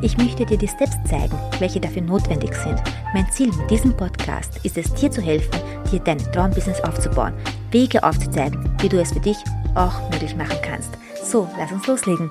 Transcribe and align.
Ich 0.00 0.16
möchte 0.16 0.46
dir 0.46 0.56
die 0.56 0.68
Steps 0.68 0.96
zeigen, 1.08 1.36
welche 1.58 1.80
dafür 1.80 2.02
notwendig 2.02 2.54
sind. 2.54 2.80
Mein 3.14 3.28
Ziel 3.32 3.48
mit 3.48 3.68
diesem 3.68 3.96
Podcast 3.96 4.60
ist 4.62 4.78
es, 4.78 4.94
dir 4.94 5.10
zu 5.10 5.20
helfen, 5.20 5.60
dir 5.90 5.98
dein 5.98 6.18
Traumbusiness 6.18 6.80
aufzubauen, 6.82 7.34
Wege 7.72 8.02
aufzuzeigen, 8.04 8.70
wie 8.80 8.88
du 8.88 9.00
es 9.00 9.12
für 9.12 9.20
dich 9.20 9.36
auch 9.74 10.00
möglich 10.12 10.36
machen 10.36 10.58
kannst. 10.62 10.90
So, 11.24 11.48
lass 11.58 11.72
uns 11.72 11.86
loslegen. 11.86 12.30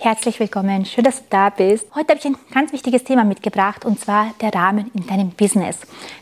Herzlich 0.00 0.38
willkommen, 0.38 0.84
schön, 0.84 1.02
dass 1.02 1.16
du 1.16 1.24
da 1.28 1.50
bist. 1.50 1.84
Heute 1.92 2.10
habe 2.10 2.20
ich 2.20 2.24
ein 2.24 2.36
ganz 2.54 2.72
wichtiges 2.72 3.02
Thema 3.02 3.24
mitgebracht 3.24 3.84
und 3.84 3.98
zwar 3.98 4.32
der 4.40 4.54
Rahmen 4.54 4.92
in 4.94 5.08
deinem 5.08 5.30
Business. 5.30 5.76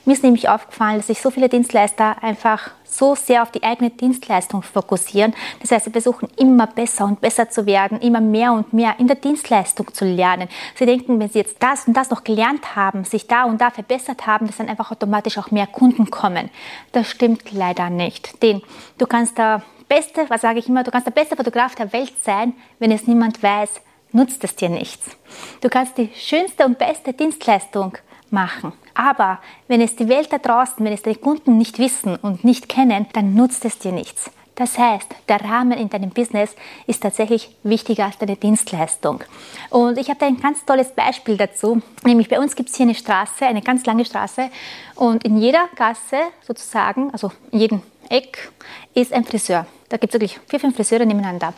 Mir 0.06 0.14
ist 0.14 0.22
nämlich 0.22 0.48
aufgefallen, 0.48 0.96
dass 0.96 1.08
sich 1.08 1.20
so 1.20 1.30
viele 1.30 1.50
Dienstleister 1.50 2.22
einfach 2.22 2.70
so 2.84 3.14
sehr 3.14 3.42
auf 3.42 3.50
die 3.50 3.62
eigene 3.62 3.90
Dienstleistung 3.90 4.62
fokussieren. 4.62 5.34
Das 5.60 5.72
heißt, 5.72 5.84
sie 5.84 5.90
versuchen 5.90 6.30
immer 6.38 6.66
besser 6.66 7.04
und 7.04 7.20
besser 7.20 7.50
zu 7.50 7.66
werden, 7.66 8.00
immer 8.00 8.22
mehr 8.22 8.54
und 8.54 8.72
mehr 8.72 8.94
in 8.98 9.08
der 9.08 9.16
Dienstleistung 9.16 9.92
zu 9.92 10.06
lernen. 10.06 10.48
Sie 10.74 10.86
denken, 10.86 11.20
wenn 11.20 11.28
sie 11.28 11.40
jetzt 11.40 11.62
das 11.62 11.86
und 11.86 11.94
das 11.94 12.08
noch 12.08 12.24
gelernt 12.24 12.76
haben, 12.76 13.04
sich 13.04 13.26
da 13.26 13.44
und 13.44 13.60
da 13.60 13.70
verbessert 13.70 14.26
haben, 14.26 14.46
dass 14.46 14.56
dann 14.56 14.70
einfach 14.70 14.90
automatisch 14.90 15.36
auch 15.36 15.50
mehr 15.50 15.66
Kunden 15.66 16.10
kommen. 16.10 16.48
Das 16.92 17.10
stimmt 17.10 17.52
leider 17.52 17.90
nicht. 17.90 18.42
Denn 18.42 18.62
du 18.96 19.06
kannst 19.06 19.38
da 19.38 19.60
beste, 19.88 20.28
was 20.28 20.40
sage 20.40 20.58
ich 20.58 20.68
immer, 20.68 20.84
du 20.84 20.90
kannst 20.90 21.06
der 21.06 21.12
beste 21.12 21.36
Fotograf 21.36 21.74
der 21.74 21.92
Welt 21.92 22.12
sein, 22.22 22.54
wenn 22.78 22.90
es 22.90 23.06
niemand 23.06 23.42
weiß, 23.42 23.80
nutzt 24.12 24.42
es 24.44 24.56
dir 24.56 24.68
nichts. 24.68 25.16
Du 25.60 25.68
kannst 25.68 25.98
die 25.98 26.10
schönste 26.16 26.64
und 26.64 26.78
beste 26.78 27.12
Dienstleistung 27.12 27.98
machen. 28.30 28.72
Aber 28.94 29.40
wenn 29.68 29.80
es 29.80 29.94
die 29.96 30.08
Welt 30.08 30.32
da 30.32 30.38
draußen, 30.38 30.84
wenn 30.84 30.92
es 30.92 31.02
deine 31.02 31.16
Kunden 31.16 31.58
nicht 31.58 31.78
wissen 31.78 32.16
und 32.16 32.44
nicht 32.44 32.68
kennen, 32.68 33.06
dann 33.12 33.34
nutzt 33.34 33.64
es 33.64 33.78
dir 33.78 33.92
nichts. 33.92 34.30
Das 34.56 34.78
heißt, 34.78 35.14
der 35.28 35.42
Rahmen 35.42 35.78
in 35.78 35.90
deinem 35.90 36.08
Business 36.08 36.56
ist 36.86 37.02
tatsächlich 37.02 37.54
wichtiger 37.62 38.06
als 38.06 38.16
deine 38.16 38.36
Dienstleistung. 38.36 39.22
Und 39.68 39.98
ich 39.98 40.08
habe 40.08 40.18
da 40.18 40.26
ein 40.26 40.40
ganz 40.40 40.64
tolles 40.64 40.92
Beispiel 40.92 41.36
dazu. 41.36 41.82
Nämlich 42.04 42.30
bei 42.30 42.40
uns 42.40 42.56
gibt 42.56 42.70
es 42.70 42.76
hier 42.76 42.84
eine 42.84 42.94
Straße, 42.94 43.44
eine 43.44 43.60
ganz 43.60 43.84
lange 43.84 44.06
Straße. 44.06 44.48
Und 44.94 45.24
in 45.24 45.36
jeder 45.36 45.68
Gasse 45.76 46.16
sozusagen, 46.40 47.10
also 47.12 47.30
in 47.52 47.60
jedem 47.60 47.82
Eck, 48.08 48.50
ist 48.94 49.12
ein 49.12 49.24
Friseur. 49.24 49.66
Da 49.88 49.96
gibt 49.96 50.14
es 50.14 50.20
wirklich 50.20 50.40
vier, 50.48 50.58
fünf 50.58 50.74
Friseure 50.74 51.06
nebeneinander. 51.06 51.54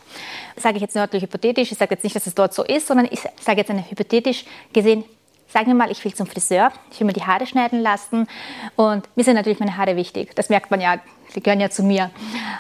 Sage 0.57 0.77
ich 0.77 0.83
jetzt 0.83 0.95
natürlich 0.95 1.25
hypothetisch, 1.25 1.73
ich 1.73 1.79
sage 1.79 1.95
jetzt 1.95 2.05
nicht, 2.05 2.17
dass 2.17 2.27
es 2.27 2.35
dort 2.35 2.53
so 2.53 2.65
ist, 2.65 2.87
sondern 2.87 3.09
ich 3.11 3.21
sage 3.41 3.59
jetzt 3.59 3.71
eine 3.71 3.89
hypothetisch 3.89 4.45
gesehen, 4.73 5.05
sagen 5.49 5.69
wir 5.69 5.75
mal, 5.75 5.91
ich 5.91 6.05
will 6.05 6.15
zum 6.15 6.27
Friseur, 6.27 6.73
ich 6.91 7.01
will 7.01 7.07
mir 7.07 7.13
die 7.13 7.25
Haare 7.25 7.47
schneiden 7.47 7.81
lassen 7.81 8.27
und 8.77 9.09
mir 9.17 9.25
sind 9.25 9.35
natürlich 9.35 9.61
meine 9.61 9.77
Haare 9.77 9.97
wichtig. 9.97 10.35
Das 10.35 10.51
merkt 10.51 10.71
man 10.71 10.81
ja, 10.81 10.99
die 11.35 11.43
gehören 11.43 11.61
ja 11.61 11.71
zu 11.71 11.83
mir. 11.83 12.11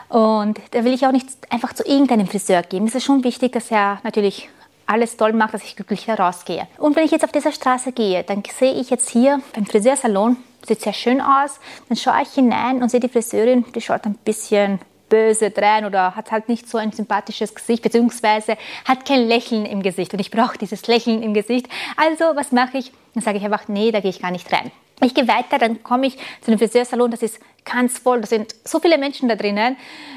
Und 0.09 0.59
da 0.71 0.85
will 0.85 0.95
ich 0.95 1.07
auch 1.07 1.13
nicht 1.13 1.29
einfach 1.51 1.73
zu 1.75 1.85
irgendeinem 1.85 2.27
Friseur 2.27 2.63
gehen. 2.63 2.87
Es 2.87 2.95
ist 2.95 3.05
schon 3.05 3.25
wichtig, 3.25 3.53
dass 3.53 3.71
er 3.71 4.01
natürlich 4.05 4.49
alles 4.87 5.17
toll 5.17 5.35
macht, 5.35 5.53
dass 5.53 5.65
ich 5.65 5.77
glücklich 5.77 6.07
herausgehe. 6.07 6.67
Und 6.79 6.97
wenn 6.97 7.05
ich 7.05 7.11
jetzt 7.11 7.25
auf 7.25 7.33
dieser 7.33 7.53
Straße 7.53 7.93
gehe, 7.93 8.25
dann 8.25 8.43
sehe 8.59 8.73
ich 8.73 8.89
jetzt 8.89 9.11
hier 9.11 9.41
beim 9.55 9.67
Friseursalon, 9.67 10.39
sieht 10.69 10.81
sehr 10.81 10.93
schön 10.93 11.21
aus, 11.21 11.59
dann 11.89 11.97
schaue 11.97 12.23
ich 12.23 12.31
hinein 12.31 12.83
und 12.83 12.91
sehe 12.91 13.01
die 13.01 13.09
Friseurin, 13.09 13.65
die 13.75 13.81
schaut 13.81 14.05
ein 14.05 14.15
bisschen 14.25 14.79
böse 15.09 15.51
drein 15.51 15.85
oder 15.85 16.15
hat 16.15 16.31
halt 16.31 16.49
nicht 16.49 16.69
so 16.69 16.79
ein 16.79 16.93
sympathisches 16.93 17.55
Gesicht, 17.55 17.83
beziehungsweise 17.83 18.57
hat 18.85 19.05
kein 19.07 19.27
Lächeln 19.27 19.65
im 19.67 19.83
Gesicht 19.83 20.13
und 20.13 20.21
ich 20.21 20.31
brauche 20.31 20.59
dieses 20.59 20.87
Lächeln 20.87 21.23
im 21.23 21.35
Gesicht. 21.35 21.69
Also, 21.97 22.37
was 22.37 22.53
mache 22.53 22.79
ich? 22.79 22.93
Dann 23.15 23.23
sage 23.23 23.39
ich 23.39 23.45
einfach, 23.45 23.69
nee, 23.69 23.91
da 23.91 24.01
gehe 24.01 24.11
ich 24.11 24.21
gar 24.21 24.31
nicht 24.31 24.53
rein. 24.53 24.71
Ich 25.01 25.15
gehe 25.15 25.29
weiter, 25.29 25.59
dann 25.59 25.83
komme 25.83 26.07
ich 26.07 26.17
zu 26.41 26.49
einem 26.49 26.59
Friseursalon, 26.59 27.11
das 27.11 27.23
ist 27.23 27.41
ganz 27.65 27.99
voll, 27.99 28.21
da 28.21 28.27
sind 28.27 28.55
so 28.65 28.81
viele 28.81 28.99
Menschen 28.99 29.29
da 29.29 29.37
drinnen. 29.37 29.77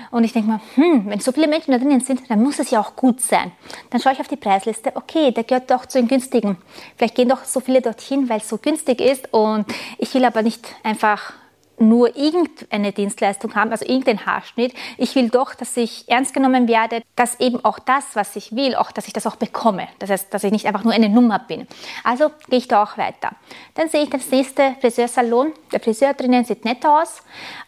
Und 0.10 0.24
ich 0.24 0.34
denke 0.34 0.50
mal, 0.50 0.62
hm, 0.76 1.04
wenn 1.08 1.20
so 1.20 1.32
viele 1.32 1.48
Menschen 1.48 1.72
da 1.72 1.78
drinnen 1.78 2.02
sind, 2.02 2.30
dann 2.30 2.42
muss 2.42 2.60
es 2.60 2.72
ja 2.72 2.82
auch 2.82 2.96
gut 2.96 3.22
sein. 3.22 3.52
Dann 3.90 4.02
schaue 4.02 4.14
ich 4.14 4.20
auf 4.20 4.28
die 4.28 4.36
Preisliste, 4.36 4.92
okay, 4.96 5.32
der 5.32 5.44
gehört 5.44 5.72
doch 5.72 5.86
zu 5.86 6.00
den 6.00 6.08
günstigen. 6.08 6.58
Vielleicht 6.98 7.16
gehen 7.16 7.30
doch 7.30 7.46
so 7.46 7.60
viele 7.60 7.82
dorthin, 7.82 8.28
weil 8.28 8.40
es 8.40 8.50
so 8.50 8.58
günstig 8.58 9.00
ist. 9.00 9.34
Und 9.34 9.66
ich 9.98 10.14
will 10.14 10.26
aber 10.26 10.42
nicht 10.42 10.68
einfach 10.84 11.34
nur 11.82 12.16
irgendeine 12.16 12.92
Dienstleistung 12.92 13.56
haben, 13.56 13.72
also 13.72 13.86
irgendeinen 13.86 14.26
Haarschnitt. 14.26 14.74
Ich 14.98 15.16
will 15.16 15.30
doch, 15.30 15.54
dass 15.56 15.76
ich 15.78 16.08
ernst 16.08 16.34
genommen 16.34 16.68
werde, 16.68 17.02
dass 17.16 17.40
eben 17.40 17.64
auch 17.66 17.80
das, 17.80 18.06
was 18.16 18.36
ich 18.36 18.56
will, 18.56 18.76
auch, 18.76 18.92
dass 18.92 19.08
ich 19.08 19.14
das 19.14 19.28
auch 19.28 19.36
bekomme. 19.36 19.88
Das 20.00 20.10
heißt, 20.10 20.34
dass 20.34 20.44
ich 20.44 20.52
nicht 20.52 20.66
einfach 20.68 20.84
nur 20.84 20.94
eine 20.94 21.10
Nummer 21.10 21.40
bin. 21.40 21.68
Also 22.04 22.32
gehe 22.50 22.60
ich 22.60 22.68
da 22.68 22.84
auch 22.84 22.98
weiter. 22.98 23.32
Dann 23.76 23.90
sehe 23.90 24.04
ich 24.04 24.10
das 24.10 24.30
nächste 24.30 24.76
Friseursalon. 24.80 25.52
Der 25.72 25.80
Friseur 25.80 26.14
drinnen 26.14 26.46
sieht 26.46 26.66
nett 26.66 26.86
aus, 26.86 27.22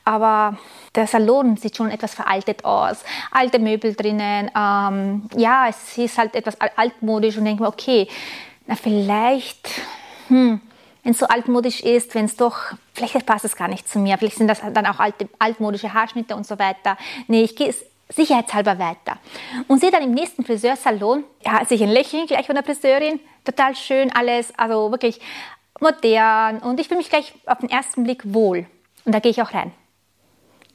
aber 0.06 0.58
der 0.96 1.08
Salon 1.08 1.58
sieht 1.58 1.76
schon 1.76 1.90
etwas 1.90 2.14
veraltet 2.14 2.66
aus. 2.66 3.04
Alte 3.32 3.58
Möbel 3.60 3.96
drinnen. 3.96 4.52
Ähm, 4.56 5.24
ja, 5.36 5.68
es 5.68 5.98
ist 5.98 6.18
halt 6.18 6.36
etwas 6.36 6.58
altmodisch 6.60 7.38
und 7.38 7.46
denke 7.46 7.64
mir, 7.64 7.70
okay, 7.70 8.08
na 8.68 8.76
vielleicht, 8.76 9.70
hm, 10.28 10.62
wenn 11.04 11.12
es 11.12 11.20
so 11.20 11.28
altmodisch 11.28 11.82
ist, 11.82 12.16
wenn 12.16 12.26
es 12.26 12.36
doch, 12.36 12.58
vielleicht 12.94 13.26
passt 13.26 13.46
es 13.46 13.56
gar 13.56 13.68
nicht 13.68 13.88
zu 13.88 14.00
mir, 14.00 14.18
vielleicht 14.18 14.38
sind 14.38 14.48
das 14.48 14.62
dann 14.62 14.86
auch 14.86 15.00
alte, 15.00 15.28
altmodische 15.38 15.94
Haarschnitte 15.94 16.36
und 16.36 16.48
so 16.48 16.58
weiter. 16.58 16.98
Nee, 17.28 17.44
ich 17.44 17.56
gehe 17.56 17.74
sicherheitshalber 18.10 18.80
weiter. 18.80 19.18
Und 19.68 19.82
sehe 19.82 19.92
dann 19.92 20.04
im 20.04 20.12
nächsten 20.12 20.46
Friseursalon, 20.46 21.24
ja, 21.46 21.66
sich 21.66 21.82
ein 21.84 21.90
Lächeln 21.90 22.28
gleich 22.28 22.46
von 22.46 22.56
der 22.56 22.64
Friseurin, 22.64 23.20
total 23.44 23.76
schön 23.76 24.12
alles, 24.16 24.58
also 24.58 24.92
wirklich 24.92 25.20
modern 25.80 26.60
und 26.60 26.80
ich 26.80 26.88
fühle 26.88 27.00
mich 27.00 27.10
gleich 27.10 27.34
auf 27.46 27.60
den 27.60 27.70
ersten 27.70 28.04
Blick 28.04 28.22
wohl. 28.34 28.66
Und 29.06 29.14
da 29.14 29.20
gehe 29.20 29.32
ich 29.32 29.42
auch 29.42 29.54
rein. 29.54 29.74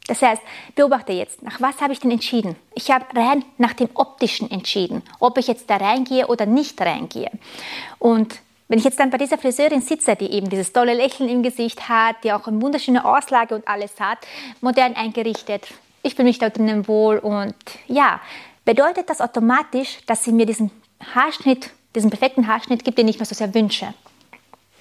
Das 0.09 0.23
heißt, 0.23 0.43
beobachte 0.75 1.13
jetzt, 1.13 1.43
nach 1.43 1.61
was 1.61 1.81
habe 1.81 1.93
ich 1.93 2.01
denn 2.01 2.11
entschieden? 2.11 2.57
Ich 2.75 2.91
habe 2.91 3.05
rein 3.15 3.45
nach 3.59 3.75
dem 3.75 3.91
Optischen 3.95 4.51
entschieden, 4.51 5.03
ob 5.21 5.37
ich 5.37 5.47
jetzt 5.47 5.69
da 5.69 5.77
reingehe 5.77 6.27
oder 6.27 6.47
nicht 6.47 6.81
reingehe. 6.81 7.31
Und 7.99 8.41
wenn 8.69 8.79
ich 8.79 8.85
jetzt 8.85 9.01
dann 9.01 9.11
bei 9.11 9.19
dieser 9.19 9.39
Friseurin 9.39 9.81
sitze, 9.81 10.15
die 10.15 10.31
eben 10.31 10.49
dieses 10.49 10.73
tolle 10.73 10.95
Lächeln 10.95 11.29
im 11.29 11.43
Gesicht 11.43 11.89
hat, 11.89 12.17
die 12.23 12.33
auch 12.33 12.47
eine 12.47 12.61
wunderschöne 12.61 13.05
Auslage 13.05 13.55
und 13.55 13.67
alles 13.67 13.99
hat, 13.99 14.19
modern 14.61 14.95
eingerichtet, 14.95 15.67
ich 16.03 16.15
fühle 16.15 16.29
mich 16.29 16.39
da 16.39 16.51
drinnen 16.51 16.87
wohl 16.87 17.19
und 17.19 17.55
ja, 17.87 18.21
bedeutet 18.65 19.09
das 19.11 19.21
automatisch, 19.21 19.99
dass 20.07 20.25
sie 20.25 20.33
mir 20.33 20.47
diesen 20.47 20.71
Haarschnitt, 21.15 21.71
diesen 21.95 22.11
perfekten 22.11 22.47
Haarschnitt 22.47 22.85
gibt, 22.85 22.99
den 22.99 23.09
ich 23.09 23.19
mir 23.19 23.25
so 23.25 23.35
sehr 23.35 23.53
wünsche? 23.55 23.95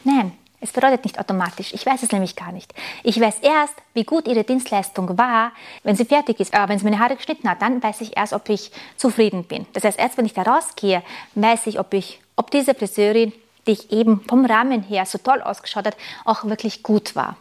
Nein, 0.03 0.33
es 0.59 0.71
bedeutet 0.71 1.03
nicht 1.03 1.19
automatisch. 1.19 1.73
Ich 1.73 1.85
weiß 1.85 2.03
es 2.03 2.11
nämlich 2.11 2.35
gar 2.35 2.51
nicht. 2.51 2.73
Ich 3.03 3.19
weiß 3.19 3.39
erst, 3.39 3.75
wie 3.93 4.03
gut 4.03 4.27
ihre 4.27 4.43
Dienstleistung 4.43 5.17
war, 5.17 5.51
wenn 5.83 5.95
sie 5.95 6.05
fertig 6.05 6.39
ist. 6.39 6.53
Aber 6.53 6.69
wenn 6.69 6.79
sie 6.79 6.85
meine 6.85 6.99
Haare 6.99 7.15
geschnitten 7.15 7.49
hat, 7.49 7.61
dann 7.61 7.81
weiß 7.81 8.01
ich 8.01 8.17
erst, 8.17 8.33
ob 8.33 8.49
ich 8.49 8.71
zufrieden 8.95 9.43
bin. 9.43 9.65
Das 9.73 9.83
heißt, 9.83 9.99
erst 9.99 10.17
wenn 10.17 10.25
ich 10.25 10.33
da 10.33 10.41
rausgehe, 10.43 11.03
weiß 11.35 11.67
ich, 11.67 11.79
ob, 11.79 11.93
ich, 11.93 12.19
ob 12.35 12.49
diese 12.51 12.73
Friseurin 12.73 13.33
ich 13.71 13.91
eben 13.91 14.21
vom 14.27 14.45
Rahmen 14.45 14.81
her 14.83 15.05
so 15.05 15.17
toll 15.17 15.41
ausgeschaut 15.41 15.85
hat, 15.85 15.97
auch 16.25 16.45
wirklich 16.45 16.83
gut 16.83 17.15
war. 17.15 17.37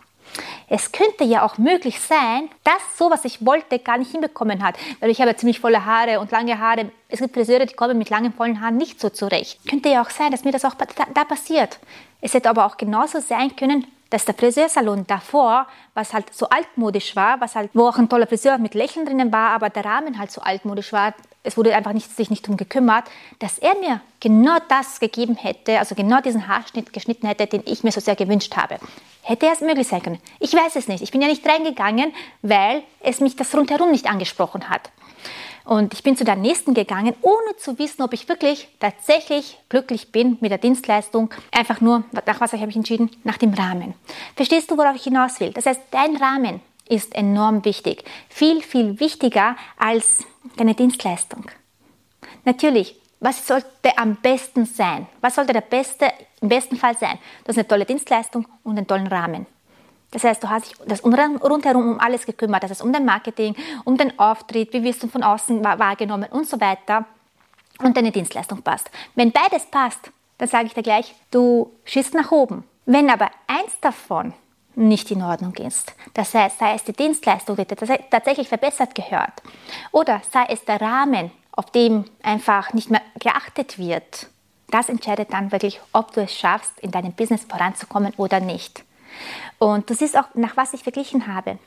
Es 0.68 0.92
könnte 0.92 1.24
ja 1.24 1.44
auch 1.44 1.58
möglich 1.58 2.00
sein, 2.00 2.48
dass 2.64 2.98
so, 2.98 3.10
was 3.10 3.24
ich 3.24 3.44
wollte, 3.46 3.78
gar 3.78 3.98
nicht 3.98 4.10
hinbekommen 4.10 4.62
hat. 4.62 4.76
Weil 5.00 5.10
ich 5.10 5.20
habe 5.20 5.34
ziemlich 5.36 5.60
volle 5.60 5.84
Haare 5.84 6.20
und 6.20 6.30
lange 6.30 6.58
Haare. 6.58 6.90
Es 7.08 7.20
gibt 7.20 7.34
Friseure, 7.34 7.66
die 7.66 7.74
kommen 7.74 7.96
mit 7.96 8.10
langen, 8.10 8.32
vollen 8.32 8.60
Haaren 8.60 8.76
nicht 8.76 9.00
so 9.00 9.08
zurecht. 9.08 9.58
Könnte 9.68 9.88
ja 9.88 10.02
auch 10.02 10.10
sein, 10.10 10.32
dass 10.32 10.44
mir 10.44 10.52
das 10.52 10.64
auch 10.64 10.74
da 10.74 11.24
passiert. 11.24 11.78
Es 12.20 12.34
hätte 12.34 12.50
aber 12.50 12.66
auch 12.66 12.76
genauso 12.76 13.20
sein 13.20 13.54
können, 13.56 13.86
dass 14.10 14.24
der 14.24 14.34
Friseursalon 14.34 15.06
davor, 15.06 15.66
was 15.94 16.12
halt 16.12 16.32
so 16.32 16.48
altmodisch 16.48 17.16
war, 17.16 17.40
was 17.40 17.56
halt, 17.56 17.70
wo 17.74 17.88
auch 17.88 17.98
ein 17.98 18.08
toller 18.08 18.26
Friseur 18.26 18.58
mit 18.58 18.74
Lächeln 18.74 19.06
drinnen 19.06 19.32
war, 19.32 19.50
aber 19.50 19.68
der 19.68 19.84
Rahmen 19.84 20.18
halt 20.18 20.30
so 20.30 20.40
altmodisch 20.40 20.92
war, 20.92 21.14
es 21.46 21.56
wurde 21.56 21.74
einfach 21.74 21.92
nicht, 21.92 22.14
sich 22.14 22.30
nicht 22.30 22.44
darum 22.44 22.56
gekümmert, 22.56 23.04
dass 23.38 23.58
er 23.58 23.74
mir 23.76 24.00
genau 24.20 24.58
das 24.68 25.00
gegeben 25.00 25.36
hätte, 25.36 25.78
also 25.78 25.94
genau 25.94 26.20
diesen 26.20 26.48
Haarschnitt 26.48 26.92
geschnitten 26.92 27.26
hätte, 27.26 27.46
den 27.46 27.62
ich 27.64 27.84
mir 27.84 27.92
so 27.92 28.00
sehr 28.00 28.16
gewünscht 28.16 28.56
habe. 28.56 28.78
Hätte 29.22 29.46
es 29.46 29.60
möglich 29.60 29.88
sein 29.88 30.02
können? 30.02 30.20
Ich 30.40 30.52
weiß 30.52 30.76
es 30.76 30.88
nicht. 30.88 31.02
Ich 31.02 31.10
bin 31.10 31.22
ja 31.22 31.28
nicht 31.28 31.46
reingegangen, 31.48 32.12
weil 32.42 32.82
es 33.00 33.20
mich 33.20 33.36
das 33.36 33.54
rundherum 33.54 33.90
nicht 33.90 34.06
angesprochen 34.06 34.68
hat. 34.68 34.90
Und 35.64 35.94
ich 35.94 36.04
bin 36.04 36.16
zu 36.16 36.24
der 36.24 36.36
nächsten 36.36 36.74
gegangen, 36.74 37.14
ohne 37.22 37.56
zu 37.56 37.76
wissen, 37.78 38.02
ob 38.02 38.12
ich 38.12 38.28
wirklich 38.28 38.68
tatsächlich 38.78 39.58
glücklich 39.68 40.12
bin 40.12 40.38
mit 40.40 40.52
der 40.52 40.58
Dienstleistung. 40.58 41.30
Einfach 41.50 41.80
nur, 41.80 42.04
nach 42.12 42.40
was 42.40 42.52
habe 42.52 42.70
ich 42.70 42.76
entschieden? 42.76 43.10
Nach 43.24 43.36
dem 43.36 43.52
Rahmen. 43.52 43.94
Verstehst 44.36 44.70
du, 44.70 44.78
worauf 44.78 44.94
ich 44.94 45.02
hinaus 45.02 45.40
will? 45.40 45.50
Das 45.50 45.66
heißt, 45.66 45.80
dein 45.90 46.16
Rahmen 46.16 46.60
ist 46.88 47.16
enorm 47.16 47.64
wichtig. 47.64 48.04
Viel, 48.28 48.62
viel 48.62 49.00
wichtiger 49.00 49.56
als 49.76 50.24
deine 50.56 50.74
Dienstleistung. 50.74 51.50
Natürlich, 52.44 53.00
Was 53.18 53.46
sollte 53.46 53.96
am 53.96 54.16
besten 54.16 54.66
sein? 54.66 55.06
Was 55.20 55.36
sollte 55.36 55.52
der 55.52 55.62
beste, 55.62 56.12
im 56.42 56.48
besten 56.48 56.76
Fall 56.76 56.96
sein? 56.98 57.18
Du 57.44 57.48
hast 57.48 57.56
eine 57.56 57.66
tolle 57.66 57.86
Dienstleistung 57.86 58.46
und 58.62 58.76
einen 58.76 58.86
tollen 58.86 59.06
Rahmen. 59.06 59.46
Das 60.10 60.22
heißt, 60.22 60.42
du 60.42 60.48
hast 60.48 60.66
dich 60.66 60.76
das 60.86 61.02
rundherum 61.02 61.92
um 61.92 62.00
alles 62.00 62.26
gekümmert. 62.26 62.62
Das 62.62 62.70
heißt, 62.70 62.82
um 62.82 62.92
dein 62.92 63.04
Marketing, 63.04 63.56
um 63.84 63.96
den 63.96 64.18
Auftritt, 64.18 64.72
wie 64.72 64.82
wirst 64.82 65.02
du 65.02 65.08
von 65.08 65.22
außen 65.22 65.64
wahrgenommen 65.64 66.28
und 66.30 66.46
so 66.46 66.60
weiter. 66.60 67.06
Und 67.78 67.96
deine 67.96 68.12
Dienstleistung 68.12 68.62
passt. 68.62 68.90
Wenn 69.14 69.32
beides 69.32 69.66
passt, 69.66 70.10
dann 70.38 70.48
sage 70.48 70.66
ich 70.66 70.74
dir 70.74 70.82
gleich, 70.82 71.14
du 71.30 71.72
schießt 71.84 72.14
nach 72.14 72.30
oben. 72.30 72.64
Wenn 72.84 73.10
aber 73.10 73.30
eins 73.46 73.80
davon 73.80 74.32
nicht 74.76 75.10
in 75.10 75.22
Ordnung 75.22 75.54
ist, 75.54 75.94
das 76.14 76.34
heißt, 76.34 76.58
sei 76.58 76.74
es 76.74 76.84
die 76.84 76.92
Dienstleistung, 76.92 77.56
die 77.56 77.64
tatsächlich 77.64 78.48
verbessert 78.48 78.94
gehört, 78.94 79.32
oder 79.90 80.22
sei 80.30 80.44
es 80.48 80.64
der 80.64 80.80
Rahmen, 80.80 81.32
auf 81.52 81.70
dem 81.70 82.04
einfach 82.22 82.72
nicht 82.74 82.90
mehr 82.90 83.02
geachtet 83.18 83.78
wird, 83.78 84.28
das 84.68 84.88
entscheidet 84.88 85.32
dann 85.32 85.52
wirklich, 85.52 85.80
ob 85.92 86.12
du 86.12 86.22
es 86.22 86.34
schaffst, 86.34 86.78
in 86.80 86.90
deinem 86.90 87.12
Business 87.12 87.44
voranzukommen 87.48 88.12
oder 88.16 88.40
nicht. 88.40 88.84
Und 89.58 89.88
du 89.88 89.94
siehst 89.94 90.18
auch, 90.18 90.26
nach 90.34 90.56
was 90.56 90.74
ich 90.74 90.82
verglichen 90.82 91.26
habe. 91.26 91.58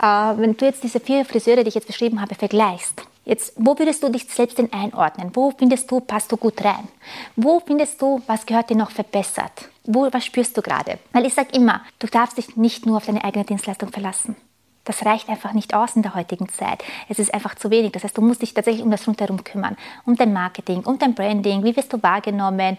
Äh, 0.00 0.38
wenn 0.38 0.56
du 0.56 0.64
jetzt 0.64 0.84
diese 0.84 1.00
vier 1.00 1.24
Friseure, 1.24 1.62
die 1.64 1.68
ich 1.68 1.74
jetzt 1.74 1.86
beschrieben 1.86 2.20
habe, 2.20 2.34
vergleichst, 2.34 3.02
jetzt, 3.24 3.52
wo 3.56 3.78
würdest 3.78 4.02
du 4.02 4.08
dich 4.10 4.26
selbst 4.28 4.58
denn 4.58 4.72
einordnen? 4.72 5.30
Wo 5.34 5.52
findest 5.56 5.90
du, 5.90 6.00
passt 6.00 6.30
du 6.32 6.36
gut 6.36 6.64
rein? 6.64 6.88
Wo 7.36 7.60
findest 7.60 8.00
du, 8.00 8.22
was 8.26 8.46
gehört 8.46 8.70
dir 8.70 8.76
noch 8.76 8.90
verbessert? 8.90 9.68
Wo, 9.84 10.08
was 10.10 10.24
spürst 10.24 10.56
du 10.56 10.62
gerade? 10.62 10.98
Weil 11.12 11.26
ich 11.26 11.34
sage 11.34 11.50
immer, 11.52 11.82
du 11.98 12.06
darfst 12.06 12.38
dich 12.38 12.56
nicht 12.56 12.86
nur 12.86 12.98
auf 12.98 13.06
deine 13.06 13.24
eigene 13.24 13.44
Dienstleistung 13.44 13.90
verlassen. 13.90 14.36
Das 14.84 15.04
reicht 15.06 15.30
einfach 15.30 15.54
nicht 15.54 15.74
aus 15.74 15.96
in 15.96 16.02
der 16.02 16.14
heutigen 16.14 16.48
Zeit. 16.50 16.84
Es 17.08 17.18
ist 17.18 17.32
einfach 17.32 17.54
zu 17.54 17.70
wenig. 17.70 17.92
Das 17.92 18.04
heißt, 18.04 18.16
du 18.18 18.20
musst 18.20 18.42
dich 18.42 18.52
tatsächlich 18.52 18.84
um 18.84 18.90
das 18.90 19.08
rundherum 19.08 19.42
kümmern. 19.42 19.76
Um 20.04 20.14
dein 20.14 20.32
Marketing, 20.32 20.80
um 20.80 20.98
dein 20.98 21.14
Branding, 21.14 21.64
wie 21.64 21.74
wirst 21.74 21.92
du 21.92 22.02
wahrgenommen, 22.02 22.76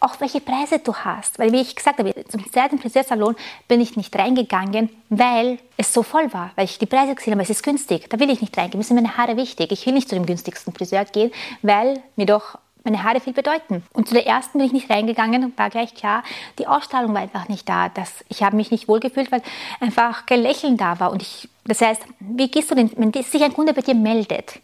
auch 0.00 0.20
welche 0.20 0.40
Preise 0.40 0.78
du 0.78 0.94
hast. 0.94 1.38
Weil, 1.38 1.52
wie 1.52 1.60
ich 1.60 1.74
gesagt 1.74 1.98
habe, 1.98 2.14
zum 2.28 2.50
zweiten 2.52 2.78
Friseursalon 2.78 3.36
bin 3.66 3.80
ich 3.80 3.96
nicht 3.96 4.14
reingegangen, 4.16 4.90
weil 5.08 5.58
es 5.76 5.92
so 5.92 6.02
voll 6.02 6.32
war, 6.32 6.50
weil 6.56 6.64
ich 6.64 6.78
die 6.78 6.86
Preise 6.86 7.14
gesehen 7.14 7.32
habe, 7.32 7.42
es 7.42 7.50
ist 7.50 7.62
günstig. 7.62 8.08
Da 8.10 8.18
will 8.18 8.30
ich 8.30 8.40
nicht 8.40 8.56
reingehen. 8.56 8.78
Mir 8.78 8.84
sind 8.84 8.96
meine 8.96 9.16
Haare 9.16 9.36
wichtig. 9.36 9.72
Ich 9.72 9.86
will 9.86 9.94
nicht 9.94 10.08
zu 10.08 10.14
dem 10.14 10.26
günstigsten 10.26 10.72
Friseur 10.72 11.04
gehen, 11.04 11.32
weil 11.62 12.02
mir 12.16 12.26
doch 12.26 12.58
meine 12.84 13.02
Haare 13.02 13.20
viel 13.20 13.32
bedeuten. 13.32 13.82
Und 13.92 14.08
zu 14.08 14.14
der 14.14 14.26
ersten 14.26 14.58
bin 14.58 14.66
ich 14.66 14.72
nicht 14.72 14.90
reingegangen 14.90 15.44
und 15.44 15.58
war 15.58 15.70
gleich 15.70 15.94
klar, 15.94 16.22
die 16.58 16.66
Ausstrahlung 16.66 17.12
war 17.14 17.20
einfach 17.20 17.48
nicht 17.48 17.68
da. 17.68 17.88
Das, 17.88 18.24
ich 18.28 18.42
habe 18.42 18.56
mich 18.56 18.70
nicht 18.70 18.88
wohlgefühlt, 18.88 19.30
weil 19.30 19.42
einfach 19.80 20.26
kein 20.26 20.40
Lächeln 20.40 20.76
da 20.76 20.98
war. 21.00 21.12
Und 21.12 21.22
ich, 21.22 21.48
das 21.64 21.80
heißt, 21.80 22.02
wie 22.20 22.50
gehst 22.50 22.70
du 22.70 22.74
denn, 22.74 22.90
wenn 22.96 23.12
sich 23.12 23.42
ein 23.42 23.52
Kunde 23.52 23.74
bei 23.74 23.82
dir 23.82 23.94
meldet, 23.94 24.60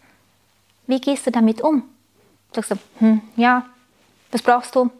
wie 0.87 1.01
gehst 1.01 1.27
du 1.27 1.31
damit 1.31 1.61
um? 1.61 1.83
Sagst 2.53 2.71
du, 2.71 2.77
hm, 3.01 3.21
ja, 3.37 3.67
was 4.31 4.43
brauchst 4.43 4.75
du? 4.75 4.91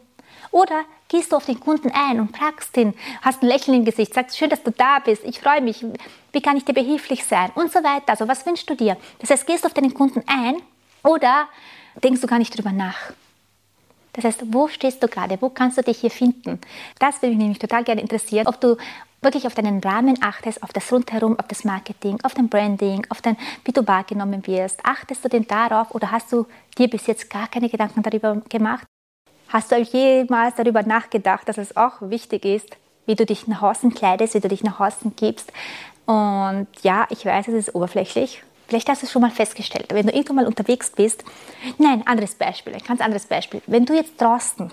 Oder 0.55 0.85
gehst 1.09 1.33
du 1.33 1.35
auf 1.35 1.45
den 1.45 1.59
Kunden 1.59 1.91
ein 1.91 2.17
und 2.17 2.37
fragst 2.37 2.77
ihn, 2.77 2.93
hast 3.21 3.43
ein 3.43 3.47
Lächeln 3.49 3.79
im 3.79 3.83
Gesicht, 3.83 4.13
sagst, 4.13 4.37
schön, 4.37 4.49
dass 4.49 4.63
du 4.63 4.71
da 4.71 4.99
bist, 4.99 5.25
ich 5.25 5.41
freue 5.41 5.59
mich, 5.59 5.85
wie 6.31 6.41
kann 6.41 6.55
ich 6.55 6.63
dir 6.63 6.71
behilflich 6.71 7.25
sein 7.25 7.51
und 7.55 7.73
so 7.73 7.79
weiter. 7.79 8.11
Also 8.11 8.25
was 8.29 8.45
wünschst 8.45 8.69
du 8.69 8.73
dir? 8.73 8.95
Das 9.19 9.31
heißt, 9.31 9.45
gehst 9.45 9.65
du 9.65 9.67
auf 9.67 9.73
deinen 9.73 9.93
Kunden 9.93 10.23
ein 10.27 10.55
oder 11.03 11.49
denkst 12.01 12.21
du 12.21 12.27
gar 12.27 12.39
nicht 12.39 12.57
drüber 12.57 12.71
nach. 12.71 12.95
Das 14.13 14.23
heißt, 14.23 14.43
wo 14.53 14.69
stehst 14.69 15.03
du 15.03 15.09
gerade? 15.09 15.37
Wo 15.41 15.49
kannst 15.49 15.77
du 15.77 15.81
dich 15.81 15.99
hier 15.99 16.09
finden? 16.09 16.61
Das 16.99 17.21
würde 17.21 17.35
mich 17.35 17.39
nämlich 17.39 17.59
total 17.59 17.83
gerne 17.83 17.99
interessieren, 17.99 18.47
ob 18.47 18.61
du 18.61 18.77
wirklich 19.21 19.47
auf 19.47 19.55
deinen 19.55 19.81
Rahmen 19.81 20.17
achtest, 20.23 20.63
auf 20.63 20.71
das 20.71 20.89
Rundherum, 20.89 21.37
auf 21.37 21.49
das 21.49 21.65
Marketing, 21.65 22.17
auf 22.23 22.33
dein 22.33 22.47
Branding, 22.47 23.05
auf 23.09 23.21
dein, 23.21 23.35
wie 23.65 23.73
du 23.73 23.85
wahrgenommen 23.85 24.47
wirst. 24.47 24.79
Achtest 24.85 25.25
du 25.25 25.27
denn 25.27 25.47
darauf 25.47 25.93
oder 25.93 26.11
hast 26.11 26.31
du 26.31 26.45
dir 26.77 26.89
bis 26.89 27.07
jetzt 27.07 27.29
gar 27.29 27.49
keine 27.49 27.67
Gedanken 27.67 28.01
darüber 28.03 28.41
gemacht? 28.47 28.87
Hast 29.55 29.71
du 29.71 29.77
jemals 29.77 30.55
darüber 30.55 30.83
nachgedacht, 30.83 31.47
dass 31.47 31.57
es 31.57 31.77
auch 31.77 32.01
wichtig 32.01 32.43
ist, 32.43 32.75
wie 33.05 33.15
du 33.15 33.25
dich 33.25 33.47
nach 33.47 33.61
außen 33.61 33.93
kleidest, 33.93 34.33
wie 34.33 34.41
du 34.41 34.49
dich 34.49 34.65
nach 34.65 34.81
außen 34.81 35.15
gibst? 35.15 35.49
Und 36.05 36.67
ja, 36.83 37.07
ich 37.09 37.25
weiß, 37.25 37.47
es 37.47 37.53
ist 37.53 37.73
oberflächlich, 37.73 38.43
Vielleicht 38.67 38.89
hast 38.89 39.01
du 39.01 39.05
es 39.05 39.13
schon 39.13 39.21
mal 39.21 39.31
festgestellt, 39.31 39.93
wenn 39.93 40.07
du 40.07 40.13
irgendwann 40.13 40.35
mal 40.35 40.47
unterwegs 40.47 40.89
bist. 40.89 41.23
Nein, 41.77 42.03
anderes 42.05 42.35
Beispiel, 42.35 42.73
ein 42.73 42.83
ganz 42.83 42.99
anderes 42.99 43.27
Beispiel. 43.27 43.61
Wenn 43.65 43.85
du 43.85 43.93
jetzt 43.93 44.19
draußen 44.19 44.69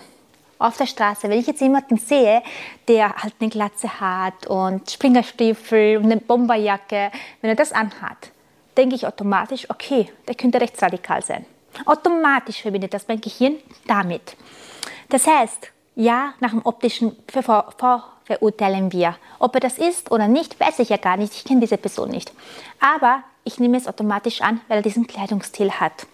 auf 0.59 0.75
der 0.75 0.87
Straße, 0.87 1.29
wenn 1.29 1.39
ich 1.39 1.47
jetzt 1.47 1.61
jemanden 1.61 1.95
sehe, 1.95 2.43
der 2.89 3.15
halt 3.15 3.35
eine 3.39 3.49
Glatze 3.49 4.01
hat 4.01 4.47
und 4.47 4.91
Springerstiefel 4.91 5.95
und 5.95 6.05
eine 6.05 6.17
Bomberjacke, 6.17 7.09
wenn 7.39 7.49
er 7.49 7.55
das 7.55 7.71
anhat, 7.71 8.31
denke 8.75 8.95
ich 8.95 9.07
automatisch, 9.07 9.69
okay, 9.69 10.09
der 10.27 10.35
könnte 10.35 10.59
rechtsradikal 10.59 11.23
sein. 11.23 11.45
Automatisch 11.85 12.61
verbindet 12.61 12.93
das 12.93 13.07
mein 13.07 13.21
Gehirn 13.21 13.55
damit. 13.87 14.35
Das 15.13 15.27
heißt, 15.27 15.71
ja, 15.93 16.33
nach 16.39 16.49
dem 16.49 16.65
optischen 16.65 17.15
verurteilen 17.27 18.91
wir. 18.91 19.15
Ob 19.37 19.53
er 19.53 19.59
das 19.59 19.77
ist 19.77 20.09
oder 20.09 20.27
nicht, 20.27 20.59
weiß 20.59 20.79
ich 20.79 20.89
ja 20.89 20.97
gar 20.97 21.17
nicht. 21.17 21.35
Ich 21.35 21.43
kenne 21.43 21.59
diese 21.59 21.77
Person 21.77 22.09
nicht. 22.09 22.33
Aber 22.79 23.21
ich 23.43 23.59
nehme 23.59 23.77
es 23.77 23.87
automatisch 23.87 24.41
an, 24.41 24.59
weil 24.67 24.77
er 24.77 24.81
diesen 24.81 25.05
Kleidungsstil 25.05 25.69
hat. 25.69 26.07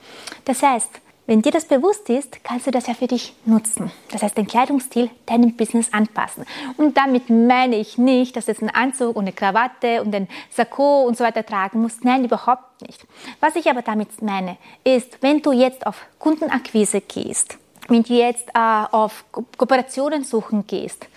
Das 0.44 0.62
heißt, 0.62 0.90
wenn 1.28 1.42
dir 1.42 1.54
das 1.54 1.64
bewusst 1.64 2.10
ist, 2.10 2.44
kannst 2.44 2.68
du 2.68 2.72
das 2.72 2.88
ja 2.88 2.94
für 2.94 3.08
dich 3.08 3.34
nutzen. 3.46 3.90
Das 4.12 4.22
heißt, 4.22 4.36
den 4.36 4.48
Kleidungsstil 4.48 5.10
deinem 5.28 5.56
Business 5.56 5.94
anpassen. 5.94 6.44
Und 6.76 6.98
damit 6.98 7.30
meine 7.30 7.78
ich 7.78 7.98
nicht, 7.98 8.36
dass 8.36 8.48
du 8.48 8.52
jetzt 8.52 8.62
einen 8.62 8.76
Anzug 8.76 9.16
und 9.16 9.24
eine 9.24 9.32
Krawatte 9.32 10.02
und 10.02 10.14
ein 10.14 10.28
Sakko 10.50 11.04
und 11.04 11.16
so 11.16 11.24
weiter 11.24 11.46
tragen 11.46 11.82
musst. 11.82 12.04
Nein, 12.04 12.26
überhaupt 12.26 12.82
nicht. 12.82 13.08
Was 13.40 13.56
ich 13.56 13.70
aber 13.70 13.82
damit 13.82 14.22
meine, 14.22 14.58
ist, 14.84 15.22
wenn 15.22 15.42
du 15.42 15.54
jetzt 15.54 15.88
auf 15.88 16.06
Kundenakquise 16.20 17.00
gehst, 17.00 17.58
wenn 17.90 18.04
du 18.04 18.14
jetzt 18.14 18.50
äh, 18.50 18.86
auf 18.92 19.26
Ko 19.32 19.46
Kooperationen 19.58 20.24
suchen 20.24 20.66
gehst, 20.68 21.08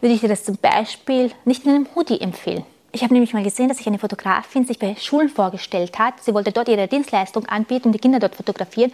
würde 0.00 0.14
ich 0.14 0.20
dir 0.20 0.28
das 0.28 0.44
zum 0.44 0.56
Beispiel 0.56 1.30
nicht 1.44 1.64
in 1.64 1.70
einem 1.70 1.86
Hoodie 1.94 2.20
empfehlen. 2.20 2.64
Ich 2.90 3.02
habe 3.02 3.14
nämlich 3.14 3.32
mal 3.32 3.42
gesehen, 3.42 3.68
dass 3.68 3.78
sich 3.78 3.86
eine 3.86 3.98
Fotografin 3.98 4.66
sich 4.66 4.78
bei 4.78 4.94
Schulen 4.96 5.28
vorgestellt 5.28 5.98
hat. 5.98 6.22
Sie 6.22 6.34
wollte 6.34 6.52
dort 6.52 6.68
ihre 6.68 6.88
Dienstleistung 6.88 7.46
anbieten 7.46 7.88
und 7.88 7.92
die 7.92 7.98
Kinder 7.98 8.18
dort 8.18 8.34
fotografieren. 8.34 8.92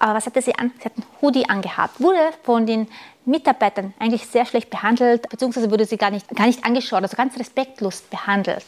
Aber 0.00 0.14
was 0.14 0.26
hatte 0.26 0.42
sie 0.42 0.54
an? 0.54 0.72
Sie 0.78 0.84
hat 0.84 0.92
einen 0.96 1.06
Hoodie 1.20 1.48
angehabt. 1.48 2.00
Wurde 2.00 2.18
von 2.42 2.66
den 2.66 2.88
Mitarbeitern 3.24 3.94
eigentlich 3.98 4.26
sehr 4.26 4.46
schlecht 4.46 4.70
behandelt, 4.70 5.28
beziehungsweise 5.28 5.70
wurde 5.70 5.84
sie 5.84 5.96
gar 5.96 6.10
nicht, 6.10 6.28
gar 6.34 6.46
nicht 6.46 6.64
angeschaut, 6.64 7.02
also 7.02 7.16
ganz 7.16 7.38
respektlos 7.38 8.00
behandelt. 8.02 8.64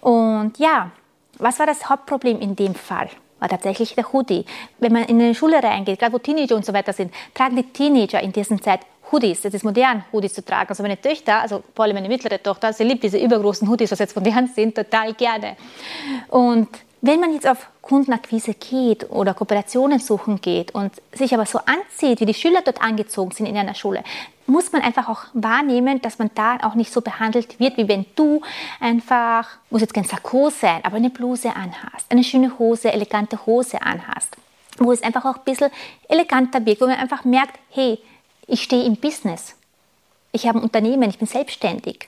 Und 0.00 0.58
ja, 0.58 0.90
was 1.38 1.58
war 1.58 1.66
das 1.66 1.88
Hauptproblem 1.88 2.40
in 2.40 2.54
dem 2.54 2.74
Fall? 2.74 3.08
War 3.40 3.48
tatsächlich 3.48 3.94
der 3.94 4.12
Hoodie. 4.12 4.44
Wenn 4.78 4.92
man 4.92 5.04
in 5.04 5.20
eine 5.20 5.34
Schule 5.34 5.62
reingeht, 5.62 5.98
gerade 5.98 6.12
wo 6.12 6.18
Teenager 6.18 6.56
und 6.56 6.64
so 6.64 6.72
weiter 6.72 6.92
sind, 6.92 7.12
tragen 7.34 7.56
die 7.56 7.62
Teenager 7.62 8.20
in 8.20 8.32
dieser 8.32 8.60
Zeit 8.60 8.80
Hoodies. 9.10 9.44
Es 9.44 9.54
ist 9.54 9.64
modern, 9.64 10.04
Hoodies 10.12 10.34
zu 10.34 10.44
tragen. 10.44 10.68
Also 10.68 10.82
meine 10.82 11.00
Töchter, 11.00 11.40
also 11.40 11.62
vor 11.74 11.84
allem 11.84 11.94
meine 11.94 12.08
mittlere 12.08 12.42
Tochter, 12.42 12.72
sie 12.72 12.84
liebt 12.84 13.02
diese 13.02 13.18
übergroßen 13.18 13.68
Hoodies, 13.68 13.90
was 13.90 13.98
jetzt 13.98 14.16
modern 14.16 14.48
sind, 14.48 14.74
total 14.74 15.14
gerne. 15.14 15.56
Und 16.28 16.68
wenn 17.00 17.20
man 17.20 17.32
jetzt 17.32 17.48
auf 17.48 17.68
Kundenakquise 17.88 18.52
geht 18.52 19.10
oder 19.10 19.32
Kooperationen 19.32 19.98
suchen 19.98 20.42
geht 20.42 20.74
und 20.74 20.92
sich 21.12 21.32
aber 21.32 21.46
so 21.46 21.58
anzieht, 21.58 22.20
wie 22.20 22.26
die 22.26 22.34
Schüler 22.34 22.60
dort 22.62 22.82
angezogen 22.82 23.30
sind 23.30 23.46
in 23.46 23.56
einer 23.56 23.74
Schule, 23.74 24.04
muss 24.46 24.72
man 24.72 24.82
einfach 24.82 25.08
auch 25.08 25.22
wahrnehmen, 25.32 26.02
dass 26.02 26.18
man 26.18 26.30
da 26.34 26.58
auch 26.62 26.74
nicht 26.74 26.92
so 26.92 27.00
behandelt 27.00 27.58
wird, 27.58 27.78
wie 27.78 27.88
wenn 27.88 28.04
du 28.14 28.42
einfach, 28.78 29.48
muss 29.70 29.80
jetzt 29.80 29.94
kein 29.94 30.04
Sakko 30.04 30.50
sein, 30.50 30.84
aber 30.84 30.96
eine 30.96 31.08
Bluse 31.08 31.48
anhast, 31.54 32.06
eine 32.10 32.24
schöne 32.24 32.58
Hose, 32.58 32.92
elegante 32.92 33.46
Hose 33.46 33.80
anhast, 33.80 34.36
wo 34.78 34.92
es 34.92 35.02
einfach 35.02 35.24
auch 35.24 35.36
ein 35.36 35.44
bisschen 35.44 35.70
eleganter 36.08 36.64
wirkt, 36.66 36.82
wo 36.82 36.86
man 36.86 36.98
einfach 36.98 37.24
merkt, 37.24 37.58
hey, 37.70 37.98
ich 38.46 38.62
stehe 38.62 38.84
im 38.84 38.96
Business. 38.96 39.54
Ich 40.32 40.46
habe 40.46 40.58
ein 40.58 40.62
Unternehmen, 40.62 41.08
ich 41.08 41.18
bin 41.18 41.26
selbstständig. 41.26 42.06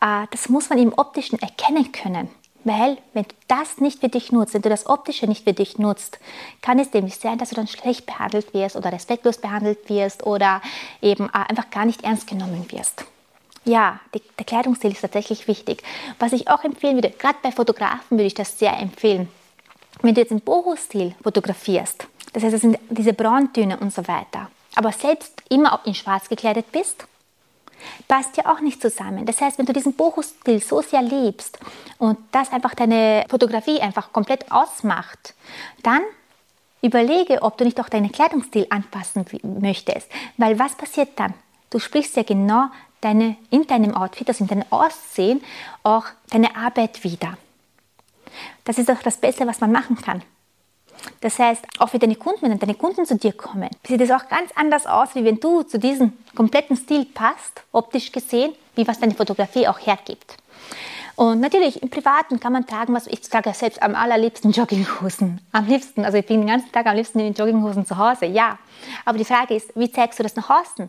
Äh, 0.00 0.26
das 0.30 0.48
muss 0.48 0.70
man 0.70 0.78
im 0.78 0.94
Optischen 0.94 1.38
erkennen 1.38 1.92
können. 1.92 2.30
Weil, 2.64 2.96
wenn 3.12 3.24
du 3.24 3.34
das 3.46 3.78
nicht 3.78 4.00
für 4.00 4.08
dich 4.08 4.32
nutzt, 4.32 4.54
wenn 4.54 4.62
du 4.62 4.70
das 4.70 4.86
Optische 4.86 5.26
nicht 5.26 5.44
für 5.44 5.52
dich 5.52 5.78
nutzt, 5.78 6.18
kann 6.62 6.78
es 6.78 6.92
nämlich 6.92 7.16
sein, 7.16 7.36
dass 7.36 7.50
du 7.50 7.54
dann 7.54 7.68
schlecht 7.68 8.06
behandelt 8.06 8.54
wirst 8.54 8.74
oder 8.74 8.90
respektlos 8.90 9.36
behandelt 9.36 9.88
wirst 9.90 10.26
oder 10.26 10.62
eben 11.02 11.26
äh, 11.26 11.50
einfach 11.50 11.68
gar 11.70 11.84
nicht 11.84 12.02
ernst 12.04 12.26
genommen 12.26 12.66
wirst. 12.70 13.04
Ja, 13.66 14.00
die, 14.14 14.22
der 14.38 14.46
Kleidungsstil 14.46 14.92
ist 14.92 15.02
tatsächlich 15.02 15.46
wichtig. 15.46 15.82
Was 16.18 16.32
ich 16.32 16.48
auch 16.48 16.64
empfehlen 16.64 16.96
würde, 16.96 17.10
gerade 17.10 17.36
bei 17.42 17.52
Fotografen 17.52 18.16
würde 18.16 18.26
ich 18.26 18.34
das 18.34 18.58
sehr 18.58 18.78
empfehlen. 18.78 19.28
Wenn 20.02 20.14
du 20.14 20.20
jetzt 20.20 20.32
im 20.32 20.40
Boho-Stil 20.40 21.14
fotografierst, 21.22 22.06
das 22.32 22.42
heißt, 22.42 22.54
das 22.54 22.60
sind 22.62 22.78
diese 22.90 23.12
Brauntöne 23.12 23.78
und 23.78 23.92
so 23.92 24.06
weiter, 24.08 24.50
aber 24.74 24.90
selbst 24.92 25.32
immer 25.50 25.80
in 25.84 25.94
schwarz 25.94 26.28
gekleidet 26.28 26.72
bist, 26.72 27.06
passt 28.08 28.36
ja 28.36 28.46
auch 28.52 28.60
nicht 28.60 28.80
zusammen. 28.80 29.26
Das 29.26 29.40
heißt, 29.40 29.58
wenn 29.58 29.66
du 29.66 29.72
diesen 29.72 29.94
Boho-Stil 29.94 30.60
so 30.60 30.82
sehr 30.82 31.02
liebst 31.02 31.58
und 31.98 32.18
das 32.32 32.52
einfach 32.52 32.74
deine 32.74 33.24
Fotografie 33.28 33.80
einfach 33.80 34.12
komplett 34.12 34.50
ausmacht, 34.50 35.34
dann 35.82 36.02
überlege, 36.82 37.42
ob 37.42 37.56
du 37.58 37.64
nicht 37.64 37.80
auch 37.80 37.88
deinen 37.88 38.12
Kleidungsstil 38.12 38.66
anpassen 38.70 39.24
möchtest. 39.42 40.10
Weil 40.36 40.58
was 40.58 40.74
passiert 40.74 41.10
dann? 41.16 41.34
Du 41.70 41.78
sprichst 41.78 42.16
ja 42.16 42.22
genau 42.22 42.66
deine, 43.00 43.36
in 43.50 43.66
deinem 43.66 43.94
Outfit, 43.94 44.28
also 44.28 44.44
in 44.44 44.48
deinem 44.48 44.64
Aussehen, 44.70 45.42
auch 45.82 46.06
deine 46.30 46.54
Arbeit 46.56 47.02
wieder. 47.04 47.36
Das 48.64 48.78
ist 48.78 48.88
doch 48.88 49.02
das 49.02 49.16
Beste, 49.16 49.46
was 49.46 49.60
man 49.60 49.72
machen 49.72 49.96
kann. 49.96 50.22
Das 51.20 51.38
heißt, 51.38 51.64
auch 51.78 51.88
für 51.88 51.98
deine 51.98 52.16
Kunden, 52.16 52.50
wenn 52.50 52.58
deine 52.58 52.74
Kunden 52.74 53.06
zu 53.06 53.16
dir 53.16 53.32
kommen, 53.32 53.70
sieht 53.86 54.00
es 54.00 54.10
auch 54.10 54.28
ganz 54.28 54.50
anders 54.54 54.86
aus, 54.86 55.14
wie 55.14 55.24
wenn 55.24 55.40
du 55.40 55.62
zu 55.62 55.78
diesem 55.78 56.12
kompletten 56.34 56.76
Stil 56.76 57.06
passt, 57.06 57.62
optisch 57.72 58.12
gesehen, 58.12 58.52
wie 58.74 58.86
was 58.86 59.00
deine 59.00 59.14
Fotografie 59.14 59.68
auch 59.68 59.78
hergibt. 59.78 60.36
Und 61.16 61.40
natürlich 61.40 61.80
im 61.82 61.90
Privaten 61.90 62.40
kann 62.40 62.52
man 62.52 62.66
tragen, 62.66 62.92
was 62.92 63.06
ich 63.06 63.20
trage 63.20 63.52
selbst 63.54 63.82
am 63.82 63.94
allerliebsten 63.94 64.50
Jogginghosen. 64.50 65.40
Am 65.52 65.66
liebsten, 65.66 66.04
also 66.04 66.18
ich 66.18 66.26
bin 66.26 66.40
den 66.40 66.48
ganzen 66.48 66.72
Tag 66.72 66.86
am 66.86 66.96
liebsten 66.96 67.20
in 67.20 67.26
den 67.26 67.34
Jogginghosen 67.34 67.86
zu 67.86 67.96
Hause, 67.96 68.26
ja. 68.26 68.58
Aber 69.04 69.16
die 69.16 69.24
Frage 69.24 69.54
ist, 69.54 69.70
wie 69.76 69.90
zeigst 69.90 70.18
du 70.18 70.24
das 70.24 70.34
nach 70.34 70.50
außen? 70.50 70.88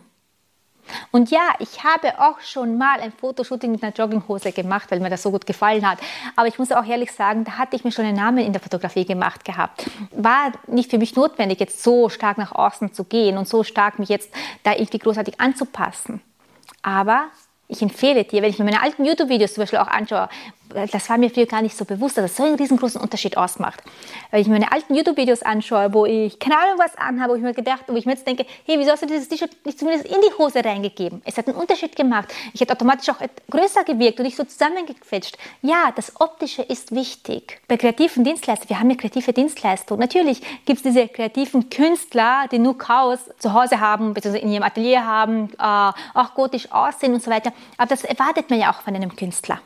Und 1.10 1.30
ja, 1.30 1.50
ich 1.58 1.84
habe 1.84 2.18
auch 2.18 2.40
schon 2.40 2.78
mal 2.78 3.00
ein 3.00 3.12
Fotoshooting 3.12 3.70
mit 3.70 3.82
einer 3.82 3.92
Jogginghose 3.92 4.52
gemacht, 4.52 4.90
weil 4.90 5.00
mir 5.00 5.10
das 5.10 5.22
so 5.22 5.30
gut 5.30 5.46
gefallen 5.46 5.88
hat. 5.88 5.98
Aber 6.36 6.48
ich 6.48 6.58
muss 6.58 6.72
auch 6.72 6.84
ehrlich 6.84 7.12
sagen, 7.12 7.44
da 7.44 7.52
hatte 7.52 7.76
ich 7.76 7.84
mir 7.84 7.92
schon 7.92 8.04
einen 8.04 8.16
Namen 8.16 8.38
in 8.38 8.52
der 8.52 8.60
Fotografie 8.60 9.04
gemacht 9.04 9.44
gehabt. 9.44 9.88
War 10.12 10.52
nicht 10.66 10.90
für 10.90 10.98
mich 10.98 11.16
notwendig, 11.16 11.60
jetzt 11.60 11.82
so 11.82 12.08
stark 12.08 12.38
nach 12.38 12.52
außen 12.52 12.92
zu 12.92 13.04
gehen 13.04 13.38
und 13.38 13.48
so 13.48 13.64
stark 13.64 13.98
mich 13.98 14.08
jetzt 14.08 14.32
da 14.62 14.72
irgendwie 14.72 14.98
großartig 14.98 15.40
anzupassen. 15.40 16.20
Aber 16.82 17.24
ich 17.68 17.82
empfehle 17.82 18.24
dir, 18.24 18.42
wenn 18.42 18.50
ich 18.50 18.58
mir 18.58 18.64
meine 18.64 18.82
alten 18.82 19.04
YouTube-Videos 19.04 19.54
zum 19.54 19.62
Beispiel 19.62 19.80
auch 19.80 19.88
anschaue, 19.88 20.28
das 20.68 21.08
war 21.08 21.18
mir 21.18 21.30
früher 21.30 21.46
gar 21.46 21.62
nicht 21.62 21.76
so 21.76 21.84
bewusst, 21.84 22.18
dass 22.18 22.30
es 22.30 22.36
so 22.36 22.44
einen 22.44 22.56
riesengroßen 22.56 23.00
Unterschied 23.00 23.36
ausmacht. 23.36 23.82
Wenn 24.30 24.40
ich 24.40 24.46
mir 24.46 24.54
meine 24.54 24.72
alten 24.72 24.94
YouTube-Videos 24.94 25.42
anschaue, 25.42 25.92
wo 25.92 26.06
ich 26.06 26.38
keine 26.38 26.58
Ahnung 26.58 26.78
was 26.78 26.96
anhabe, 26.96 27.32
wo 27.32 27.36
ich 27.36 27.42
mir 27.42 27.54
gedacht, 27.54 27.84
wo 27.86 27.96
ich 27.96 28.06
mir 28.06 28.12
jetzt 28.12 28.26
denke, 28.26 28.46
hey, 28.64 28.78
wieso 28.78 28.92
hast 28.92 29.02
du 29.02 29.06
dieses 29.06 29.28
T-Shirt 29.28 29.50
nicht 29.64 29.78
zumindest 29.78 30.06
in 30.06 30.20
die 30.20 30.32
Hose 30.38 30.64
reingegeben? 30.64 31.22
Es 31.24 31.36
hat 31.36 31.46
einen 31.46 31.56
Unterschied 31.56 31.96
gemacht. 31.96 32.32
Ich 32.52 32.60
hätte 32.60 32.72
automatisch 32.72 33.08
auch 33.08 33.18
größer 33.50 33.84
gewirkt 33.84 34.18
und 34.18 34.24
nicht 34.24 34.36
so 34.36 34.44
zusammengequetscht. 34.44 35.36
Ja, 35.62 35.92
das 35.94 36.20
Optische 36.20 36.62
ist 36.62 36.94
wichtig. 36.94 37.60
Bei 37.68 37.76
kreativen 37.76 38.24
Dienstleistern, 38.24 38.68
wir 38.68 38.80
haben 38.80 38.90
ja 38.90 38.96
kreative 38.96 39.32
Dienstleistungen. 39.32 40.00
Natürlich 40.00 40.40
gibt 40.64 40.78
es 40.78 40.82
diese 40.82 41.08
kreativen 41.08 41.70
Künstler, 41.70 42.46
die 42.50 42.58
nur 42.58 42.76
Chaos 42.76 43.20
zu 43.38 43.52
Hause 43.52 43.80
haben, 43.80 44.14
beziehungsweise 44.14 44.44
in 44.44 44.52
ihrem 44.52 44.62
Atelier 44.62 45.04
haben, 45.04 45.50
äh, 45.58 45.92
auch 46.14 46.34
gotisch 46.34 46.70
aussehen 46.72 47.14
und 47.14 47.22
so 47.22 47.30
weiter. 47.30 47.52
Aber 47.76 47.88
das 47.88 48.04
erwartet 48.04 48.50
man 48.50 48.60
ja 48.60 48.70
auch 48.70 48.82
von 48.82 48.94
einem 48.94 49.14
Künstler. 49.14 49.60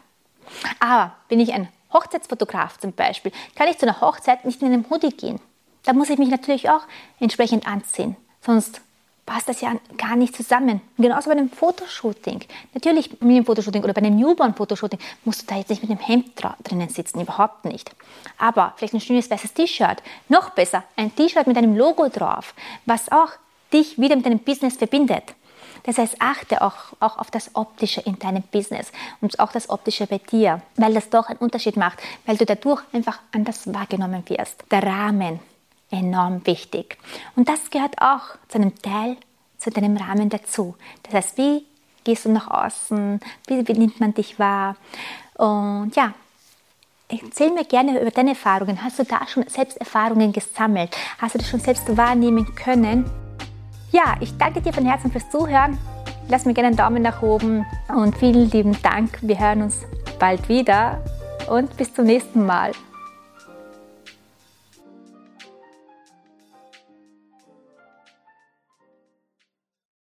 Aber 0.79 1.13
bin 1.29 1.41
ich 1.41 1.53
ein 1.53 1.69
Hochzeitsfotograf 1.93 2.79
zum 2.79 2.93
Beispiel, 2.93 3.33
kann 3.57 3.69
ich 3.69 3.79
zu 3.79 3.87
einer 3.87 4.01
Hochzeit 4.01 4.45
nicht 4.45 4.63
in 4.63 4.69
einem 4.69 4.87
Hoodie 4.91 5.11
gehen. 5.11 5.41
Da 5.85 5.93
muss 5.93 6.11
ich 6.11 6.19
mich 6.19 6.29
natürlich 6.29 6.69
auch 6.71 6.83
entsprechend 7.19 7.67
anziehen. 7.67 8.17
Sonst 8.41 8.81
passt 9.31 9.49
das 9.49 9.61
ja 9.61 9.75
gar 9.97 10.17
nicht 10.17 10.35
zusammen. 10.35 10.81
genauso 10.99 11.31
bei 11.31 11.37
einem 11.37 11.51
Fotoshooting. 11.51 12.41
Natürlich 12.75 13.13
mit 13.13 13.23
einem 13.23 13.45
Fotoshooting 13.45 13.85
oder 13.85 13.93
bei 13.93 14.03
einem 14.03 14.17
Newborn-Fotoshooting 14.17 14.99
musst 15.25 15.43
du 15.43 15.47
da 15.47 15.57
jetzt 15.57 15.71
nicht 15.71 15.83
mit 15.83 15.91
einem 15.91 16.01
Hemd 16.01 16.33
drinnen 16.65 16.89
sitzen, 16.89 17.21
überhaupt 17.21 17.65
nicht. 17.65 17.93
Aber 18.39 18.75
vielleicht 18.77 18.95
ein 18.95 19.01
schönes 19.01 19.31
weißes 19.31 19.55
T-Shirt. 19.55 20.03
Noch 20.29 20.51
besser, 20.51 20.83
ein 20.97 21.15
T-Shirt 21.15 21.47
mit 21.47 21.57
einem 21.57 21.77
Logo 21.77 22.09
drauf, 22.09 22.55
was 22.87 23.11
auch 23.13 23.31
dich 23.73 23.99
wieder 23.99 24.17
mit 24.17 24.27
deinem 24.27 24.41
Business 24.41 24.77
verbindet. 24.77 25.35
Das 25.85 25.99
heißt, 25.99 26.17
achte 26.21 26.63
auch, 26.63 26.75
auch 27.01 27.19
auf 27.19 27.31
das 27.31 27.55
Optische 27.55 28.01
in 28.01 28.19
deinem 28.19 28.43
Business 28.43 28.93
und 29.21 29.39
auch 29.39 29.53
das 29.53 29.71
Optische 29.71 30.07
bei 30.07 30.19
dir, 30.19 30.63
weil 30.77 30.95
das 30.95 31.11
doch 31.11 31.29
einen 31.29 31.39
Unterschied 31.39 31.77
macht, 31.77 31.99
weil 32.27 32.37
du 32.37 32.45
dadurch 32.45 32.83
einfach 32.93 33.19
anders 33.33 33.73
wahrgenommen 33.73 34.23
wirst. 34.29 34.65
Der 34.71 34.83
Rahmen, 34.83 35.41
enorm 35.91 36.47
wichtig. 36.47 36.99
Und 37.37 37.49
das 37.49 37.71
gehört 37.71 38.01
auch 38.01 38.37
zu 38.49 38.59
einem 38.59 38.75
Teil, 38.81 39.17
zu 39.59 39.71
deinem 39.71 39.97
Rahmen 39.97 40.29
dazu. 40.29 40.77
Das 41.03 41.15
heißt, 41.15 41.39
wie 41.39 41.67
gehst 42.05 42.25
du 42.25 42.31
nach 42.31 42.49
außen, 42.49 43.21
wie, 43.47 43.67
wie 43.67 43.73
nimmt 43.73 44.01
man 44.01 44.15
dich 44.15 44.39
wahr? 44.39 44.77
Und 45.35 45.95
ja, 45.97 46.15
Erzähl 47.13 47.51
mir 47.51 47.65
gerne 47.65 48.01
über 48.01 48.13
deine 48.13 48.31
Erfahrungen. 48.31 48.85
Hast 48.85 49.01
du 49.01 49.05
da 49.05 49.27
schon 49.27 49.45
selbst 49.49 49.77
Erfahrungen 49.79 50.33
gesammelt? 50.33 50.97
Hast 51.19 51.35
du 51.35 51.39
das 51.39 51.49
schon 51.49 51.59
selbst 51.59 51.97
wahrnehmen 51.97 52.55
können? 52.55 53.05
Ja, 53.93 54.15
ich 54.21 54.37
danke 54.39 54.61
dir 54.61 54.73
von 54.73 54.87
Herzen 54.87 55.11
fürs 55.11 55.29
Zuhören. 55.31 55.77
Lass 56.29 56.45
mir 56.45 56.55
gerne 56.55 56.69
einen 56.69 56.77
Daumen 56.77 57.03
nach 57.03 57.23
oben 57.23 57.67
und 57.89 58.17
vielen 58.17 58.51
lieben 58.51 58.77
Dank. 58.83 59.19
Wir 59.21 59.39
hören 59.39 59.63
uns 59.63 59.85
bald 60.21 60.49
wieder 60.49 61.03
und 61.49 61.77
bis 61.77 61.93
zum 61.93 62.05
nächsten 62.05 62.47
Mal. 62.47 62.71